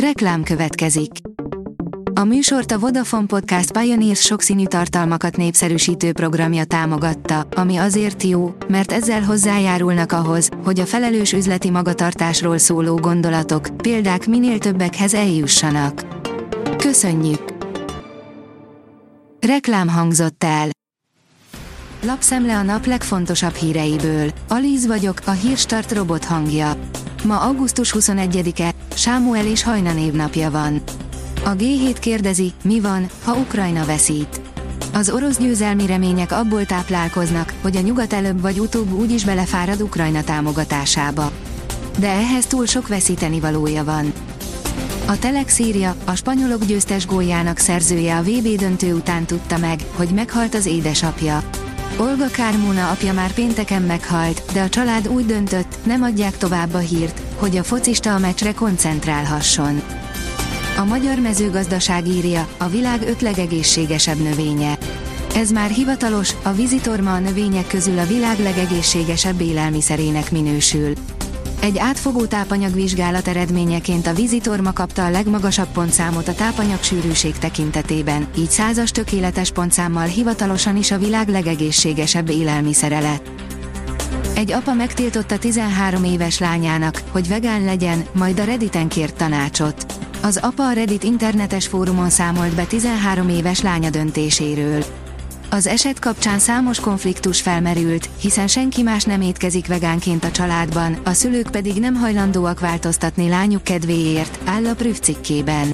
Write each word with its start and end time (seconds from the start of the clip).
Reklám 0.00 0.42
következik. 0.42 1.10
A 2.14 2.24
műsort 2.24 2.72
a 2.72 2.78
Vodafone 2.78 3.26
Podcast 3.26 3.78
Pioneers 3.78 4.20
sokszínű 4.20 4.66
tartalmakat 4.66 5.36
népszerűsítő 5.36 6.12
programja 6.12 6.64
támogatta, 6.64 7.46
ami 7.54 7.76
azért 7.76 8.22
jó, 8.22 8.54
mert 8.68 8.92
ezzel 8.92 9.22
hozzájárulnak 9.22 10.12
ahhoz, 10.12 10.48
hogy 10.64 10.80
a 10.80 10.86
felelős 10.86 11.32
üzleti 11.32 11.70
magatartásról 11.70 12.58
szóló 12.58 12.96
gondolatok, 12.96 13.68
példák 13.76 14.26
minél 14.26 14.58
többekhez 14.58 15.14
eljussanak. 15.14 16.06
Köszönjük! 16.76 17.54
Reklám 19.40 19.88
hangzott 19.88 20.44
el. 20.44 20.68
Lapszemle 22.02 22.56
a 22.56 22.62
nap 22.62 22.86
legfontosabb 22.86 23.54
híreiből. 23.54 24.30
Alíz 24.48 24.86
vagyok, 24.86 25.18
a 25.24 25.30
hírstart 25.30 25.92
robot 25.92 26.24
hangja. 26.24 26.76
Ma 27.24 27.40
augusztus 27.40 27.94
21-e, 27.98 28.74
Sámuel 29.06 29.46
és 29.46 29.62
Hajna 29.62 29.92
névnapja 29.92 30.50
van. 30.50 30.82
A 31.44 31.50
G7 31.50 31.96
kérdezi, 32.00 32.52
mi 32.62 32.80
van, 32.80 33.08
ha 33.24 33.36
Ukrajna 33.36 33.84
veszít. 33.84 34.40
Az 34.92 35.10
orosz 35.10 35.38
győzelmi 35.38 35.86
remények 35.86 36.32
abból 36.32 36.64
táplálkoznak, 36.64 37.52
hogy 37.62 37.76
a 37.76 37.80
nyugat 37.80 38.12
előbb 38.12 38.40
vagy 38.40 38.58
utóbb 38.58 38.92
úgyis 38.92 39.24
belefárad 39.24 39.82
Ukrajna 39.82 40.24
támogatásába. 40.24 41.30
De 41.98 42.08
ehhez 42.08 42.46
túl 42.46 42.66
sok 42.66 42.88
veszíteni 42.88 43.40
valója 43.40 43.84
van. 43.84 44.12
A 45.06 45.18
Telex 45.18 45.58
írja, 45.58 45.94
a 46.04 46.14
spanyolok 46.14 46.64
győztes 46.64 47.06
góljának 47.06 47.58
szerzője 47.58 48.16
a 48.16 48.22
VB 48.22 48.48
döntő 48.58 48.94
után 48.94 49.24
tudta 49.24 49.58
meg, 49.58 49.80
hogy 49.94 50.08
meghalt 50.08 50.54
az 50.54 50.66
édesapja. 50.66 51.42
Olga 51.98 52.26
Kármóna 52.26 52.90
apja 52.90 53.12
már 53.12 53.32
pénteken 53.32 53.82
meghalt, 53.82 54.42
de 54.52 54.60
a 54.60 54.68
család 54.68 55.08
úgy 55.08 55.26
döntött, 55.26 55.76
nem 55.84 56.02
adják 56.02 56.36
tovább 56.36 56.74
a 56.74 56.78
hírt, 56.78 57.20
hogy 57.36 57.56
a 57.56 57.62
focista 57.62 58.14
a 58.14 58.18
meccsre 58.18 58.52
koncentrálhasson. 58.52 59.82
A 60.78 60.84
magyar 60.84 61.18
mezőgazdaság 61.18 62.06
írja, 62.06 62.48
a 62.58 62.66
világ 62.66 63.02
öt 63.02 63.20
legegészségesebb 63.20 64.18
növénye. 64.18 64.78
Ez 65.34 65.50
már 65.50 65.70
hivatalos, 65.70 66.34
a 66.42 66.52
vizitorma 66.52 67.14
a 67.14 67.18
növények 67.18 67.66
közül 67.66 67.98
a 67.98 68.06
világ 68.06 68.38
legegészségesebb 68.38 69.40
élelmiszerének 69.40 70.30
minősül. 70.30 70.92
Egy 71.60 71.78
átfogó 71.78 72.24
tápanyagvizsgálat 72.24 73.28
eredményeként 73.28 74.06
a 74.06 74.14
vizitorma 74.14 74.72
kapta 74.72 75.04
a 75.04 75.10
legmagasabb 75.10 75.68
pontszámot 75.68 76.28
a 76.28 76.34
tápanyagsűrűség 76.34 77.38
tekintetében, 77.38 78.26
így 78.38 78.50
százas 78.50 78.90
tökéletes 78.90 79.50
pontszámmal 79.50 80.06
hivatalosan 80.06 80.76
is 80.76 80.90
a 80.90 80.98
világ 80.98 81.28
legegészségesebb 81.28 82.30
élelmiszere 82.30 83.00
lett. 83.00 83.30
Egy 84.34 84.52
apa 84.52 84.74
megtiltotta 84.74 85.38
13 85.38 86.04
éves 86.04 86.38
lányának, 86.38 87.02
hogy 87.10 87.28
vegán 87.28 87.64
legyen, 87.64 88.04
majd 88.12 88.40
a 88.40 88.44
Redditen 88.44 88.88
kért 88.88 89.16
tanácsot. 89.16 89.86
Az 90.22 90.36
apa 90.42 90.66
a 90.66 90.72
Reddit 90.72 91.02
internetes 91.02 91.66
fórumon 91.66 92.10
számolt 92.10 92.54
be 92.54 92.64
13 92.64 93.28
éves 93.28 93.60
lánya 93.60 93.90
döntéséről. 93.90 94.84
Az 95.50 95.66
eset 95.66 95.98
kapcsán 95.98 96.38
számos 96.38 96.80
konfliktus 96.80 97.40
felmerült, 97.40 98.08
hiszen 98.20 98.46
senki 98.46 98.82
más 98.82 99.04
nem 99.04 99.20
étkezik 99.20 99.66
vegánként 99.66 100.24
a 100.24 100.30
családban, 100.30 100.98
a 101.04 101.12
szülők 101.12 101.50
pedig 101.50 101.74
nem 101.80 101.94
hajlandóak 101.94 102.60
változtatni 102.60 103.28
lányuk 103.28 103.62
kedvéért, 103.62 104.38
áll 104.44 104.66
a 104.66 104.74
Prüf 104.74 104.98
cikkében. 104.98 105.72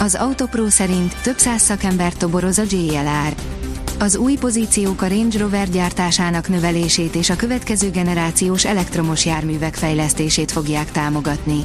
Az 0.00 0.14
Autopro 0.14 0.70
szerint 0.70 1.16
több 1.22 1.38
száz 1.38 1.62
szakember 1.62 2.12
toboroz 2.12 2.58
a 2.58 2.64
JLR. 2.70 3.34
Az 3.98 4.16
új 4.16 4.34
pozíciók 4.34 5.02
a 5.02 5.08
Range 5.08 5.38
Rover 5.38 5.70
gyártásának 5.70 6.48
növelését 6.48 7.14
és 7.14 7.30
a 7.30 7.36
következő 7.36 7.90
generációs 7.90 8.64
elektromos 8.64 9.26
járművek 9.26 9.74
fejlesztését 9.74 10.52
fogják 10.52 10.90
támogatni. 10.90 11.64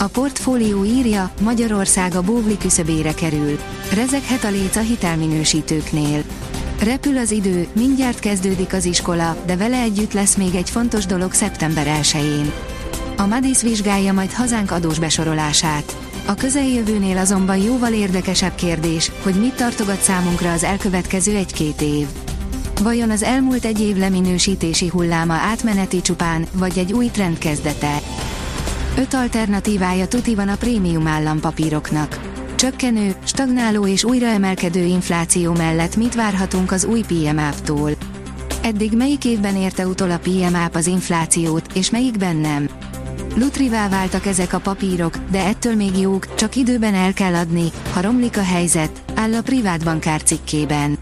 A 0.00 0.08
portfólió 0.08 0.84
írja, 0.84 1.30
Magyarország 1.40 2.14
a 2.14 2.22
bóvli 2.22 2.56
küszöbére 2.56 3.14
kerül. 3.14 3.58
Rezeghet 3.94 4.44
a 4.44 4.50
léc 4.50 4.76
a 4.76 4.80
hitelminősítőknél. 4.80 6.22
Repül 6.82 7.18
az 7.18 7.30
idő, 7.30 7.66
mindjárt 7.72 8.18
kezdődik 8.18 8.72
az 8.72 8.84
iskola, 8.84 9.36
de 9.46 9.56
vele 9.56 9.80
együtt 9.80 10.12
lesz 10.12 10.34
még 10.34 10.54
egy 10.54 10.70
fontos 10.70 11.06
dolog 11.06 11.32
szeptember 11.32 11.86
1-én. 12.02 12.52
A 13.16 13.26
Madis 13.26 13.62
vizsgálja 13.62 14.12
majd 14.12 14.32
hazánk 14.32 14.70
adós 14.70 14.98
besorolását. 14.98 15.96
A 16.26 16.34
közeljövőnél 16.34 17.18
azonban 17.18 17.56
jóval 17.56 17.92
érdekesebb 17.92 18.54
kérdés, 18.54 19.10
hogy 19.22 19.34
mit 19.34 19.54
tartogat 19.54 20.02
számunkra 20.02 20.52
az 20.52 20.64
elkövetkező 20.64 21.36
egy-két 21.36 21.80
év. 21.80 22.06
Vajon 22.82 23.10
az 23.10 23.22
elmúlt 23.22 23.64
egy 23.64 23.80
év 23.80 23.96
leminősítési 23.96 24.88
hulláma 24.88 25.34
átmeneti 25.34 26.00
csupán, 26.00 26.46
vagy 26.52 26.78
egy 26.78 26.92
új 26.92 27.06
trend 27.06 27.38
kezdete? 27.38 28.00
Öt 29.00 29.14
alternatívája 29.14 30.08
tuti 30.08 30.34
van 30.34 30.48
a 30.48 30.56
prémium 30.56 31.06
állampapíroknak. 31.06 32.20
Csökkenő, 32.54 33.14
stagnáló 33.24 33.86
és 33.86 34.04
újraemelkedő 34.04 34.84
infláció 34.84 35.52
mellett 35.52 35.96
mit 35.96 36.14
várhatunk 36.14 36.72
az 36.72 36.84
új 36.84 37.00
PMAP-tól? 37.00 37.90
Eddig 38.62 38.92
melyik 38.92 39.24
évben 39.24 39.56
érte 39.56 39.86
utol 39.86 40.10
a 40.10 40.18
PMAP 40.18 40.74
az 40.74 40.86
inflációt, 40.86 41.72
és 41.74 41.90
melyikben 41.90 42.36
nem? 42.36 42.68
Lutrivá 43.36 43.88
váltak 43.88 44.26
ezek 44.26 44.52
a 44.52 44.60
papírok, 44.60 45.16
de 45.30 45.44
ettől 45.44 45.74
még 45.74 45.98
jók, 45.98 46.34
csak 46.34 46.56
időben 46.56 46.94
el 46.94 47.12
kell 47.12 47.34
adni, 47.34 47.70
ha 47.92 48.00
romlik 48.00 48.36
a 48.36 48.44
helyzet, 48.44 49.02
áll 49.14 49.34
a 49.34 49.42
privát 49.42 49.84
bankár 49.84 50.22
cikkében. 50.22 50.98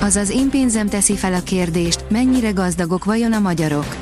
Azaz 0.00 0.30
én 0.30 0.50
pénzem 0.50 0.88
teszi 0.88 1.16
fel 1.16 1.34
a 1.34 1.42
kérdést, 1.42 2.04
mennyire 2.08 2.50
gazdagok 2.50 3.04
vajon 3.04 3.32
a 3.32 3.38
magyarok? 3.38 3.99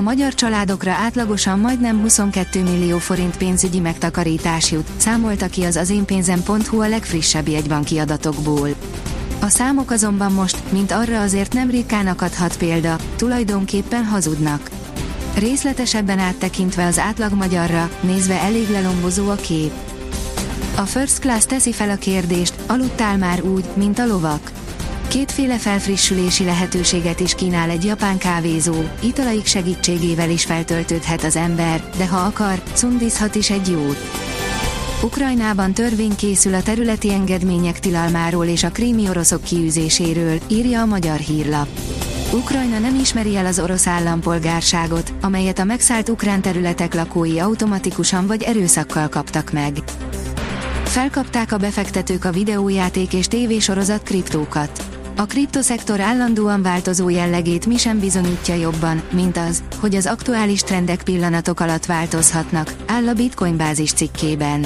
A 0.00 0.02
magyar 0.02 0.34
családokra 0.34 0.92
átlagosan 0.92 1.58
majdnem 1.58 2.00
22 2.00 2.62
millió 2.62 2.98
forint 2.98 3.36
pénzügyi 3.36 3.80
megtakarítás 3.80 4.70
jut, 4.70 4.88
számolta 4.96 5.46
ki 5.46 5.64
az 5.64 5.76
az 5.76 5.90
énpénzem.hu 5.90 6.80
a 6.80 6.88
legfrissebb 6.88 7.48
jegybanki 7.48 7.98
adatokból. 7.98 8.68
A 9.40 9.48
számok 9.48 9.90
azonban 9.90 10.32
most, 10.32 10.72
mint 10.72 10.92
arra 10.92 11.20
azért 11.20 11.52
nem 11.52 11.70
ritkán 11.70 12.06
akadhat 12.06 12.56
példa, 12.56 12.96
tulajdonképpen 13.16 14.04
hazudnak. 14.04 14.70
Részletesebben 15.38 16.18
áttekintve 16.18 16.86
az 16.86 16.98
átlag 16.98 17.32
magyarra, 17.32 17.90
nézve 18.00 18.40
elég 18.40 18.70
lelombozó 18.70 19.28
a 19.28 19.34
kép. 19.34 19.72
A 20.76 20.82
First 20.82 21.18
Class 21.18 21.44
teszi 21.44 21.72
fel 21.72 21.90
a 21.90 21.96
kérdést, 21.96 22.54
aludtál 22.66 23.16
már 23.16 23.42
úgy, 23.42 23.64
mint 23.74 23.98
a 23.98 24.06
lovak? 24.06 24.49
Kétféle 25.10 25.58
felfrissülési 25.58 26.44
lehetőséget 26.44 27.20
is 27.20 27.34
kínál 27.34 27.70
egy 27.70 27.84
japán 27.84 28.18
kávézó, 28.18 28.74
italaik 29.00 29.46
segítségével 29.46 30.30
is 30.30 30.44
feltöltődhet 30.44 31.24
az 31.24 31.36
ember, 31.36 31.90
de 31.96 32.06
ha 32.06 32.16
akar, 32.16 32.62
cundizhat 32.72 33.34
is 33.34 33.50
egy 33.50 33.68
jót. 33.68 33.98
Ukrajnában 35.02 35.72
törvény 35.72 36.16
készül 36.16 36.54
a 36.54 36.62
területi 36.62 37.12
engedmények 37.12 37.80
tilalmáról 37.80 38.46
és 38.46 38.62
a 38.62 38.70
krími 38.70 39.08
oroszok 39.08 39.42
kiűzéséről, 39.42 40.38
írja 40.48 40.80
a 40.80 40.86
magyar 40.86 41.18
hírlap. 41.18 41.68
Ukrajna 42.32 42.78
nem 42.78 42.98
ismeri 43.00 43.36
el 43.36 43.46
az 43.46 43.58
orosz 43.58 43.86
állampolgárságot, 43.86 45.12
amelyet 45.20 45.58
a 45.58 45.64
megszállt 45.64 46.08
ukrán 46.08 46.40
területek 46.40 46.94
lakói 46.94 47.38
automatikusan 47.38 48.26
vagy 48.26 48.42
erőszakkal 48.42 49.08
kaptak 49.08 49.52
meg. 49.52 49.72
Felkapták 50.84 51.52
a 51.52 51.56
befektetők 51.56 52.24
a 52.24 52.30
videójáték 52.30 53.12
és 53.12 53.26
tévésorozat 53.26 54.02
kriptókat. 54.02 54.89
A 55.20 55.26
kriptoszektor 55.26 56.00
állandóan 56.00 56.62
változó 56.62 57.08
jellegét 57.08 57.66
mi 57.66 57.76
sem 57.76 57.98
bizonyítja 57.98 58.54
jobban, 58.54 59.02
mint 59.12 59.36
az, 59.36 59.62
hogy 59.80 59.94
az 59.94 60.06
aktuális 60.06 60.60
trendek 60.60 61.02
pillanatok 61.02 61.60
alatt 61.60 61.86
változhatnak, 61.86 62.74
áll 62.86 63.08
a 63.08 63.12
Bitcoin 63.12 63.56
bázis 63.56 63.92
cikkében. 63.92 64.64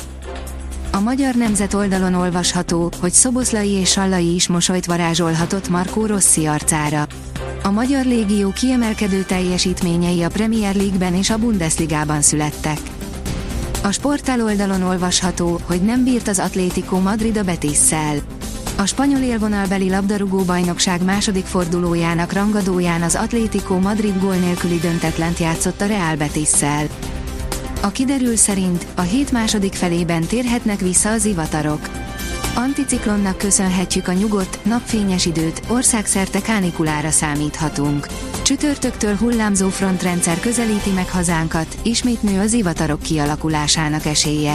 A 0.91 1.01
Magyar 1.01 1.35
Nemzet 1.35 1.75
oldalon 1.75 2.15
olvasható, 2.15 2.91
hogy 3.01 3.13
Szoboszlai 3.13 3.71
és 3.71 3.91
Sallai 3.91 4.35
is 4.35 4.49
mosolyt 4.49 4.87
varázsolhatott 4.87 5.69
Markó 5.69 6.07
Rossi 6.07 6.47
arcára. 6.47 7.07
A 7.63 7.71
Magyar 7.71 8.05
Légió 8.05 8.51
kiemelkedő 8.51 9.23
teljesítményei 9.23 10.23
a 10.23 10.29
Premier 10.29 10.75
League-ben 10.75 11.15
és 11.15 11.31
a 11.31 11.39
Bundesligában 11.39 12.23
születtek. 12.23 12.79
A 13.83 13.91
sportál 13.91 14.43
oldalon 14.43 14.83
olvasható, 14.83 15.61
hogy 15.67 15.83
nem 15.83 16.05
bírt 16.05 16.29
az 16.29 16.39
Atlético 16.39 17.01
Madrid 17.01 17.37
a 17.37 17.43
Betisszel. 17.43 18.17
A 18.77 18.87
spanyol 18.87 19.21
élvonalbeli 19.21 19.91
labdarúgó 19.91 20.43
bajnokság 20.43 21.05
második 21.05 21.45
fordulójának 21.45 22.33
rangadóján 22.33 23.03
az 23.03 23.15
Atlético 23.15 23.79
Madrid 23.79 24.21
gól 24.21 24.35
nélküli 24.35 24.79
döntetlent 24.79 25.39
játszott 25.39 25.81
a 25.81 25.87
Real 25.87 26.17
Betisszel. 26.17 26.87
A 27.83 27.89
kiderül 27.89 28.37
szerint 28.37 28.87
a 28.95 29.01
hét 29.01 29.33
második 29.33 29.73
felében 29.73 30.23
térhetnek 30.23 30.81
vissza 30.81 31.11
az 31.11 31.25
ivatarok. 31.25 31.91
Anticiklonnak 32.55 33.39
köszönhetjük 33.39 34.09
a 34.09 34.13
nyugodt, 34.13 34.65
napfényes 34.65 35.27
időt, 35.27 35.63
országszerte 35.69 36.41
kánikulára 36.41 37.11
számíthatunk. 37.11 38.07
Csütörtöktől 38.43 39.17
hullámzó 39.17 39.69
frontrendszer 39.69 40.41
közelíti 40.41 40.91
meg 40.91 41.11
hazánkat, 41.11 41.77
ismét 41.83 42.23
nő 42.23 42.41
az 42.41 42.53
ivatarok 42.53 43.03
kialakulásának 43.03 44.05
esélye. 44.05 44.55